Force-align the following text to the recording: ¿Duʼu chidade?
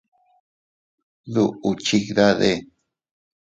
¿Duʼu 1.33 1.69
chidade? 1.85 2.51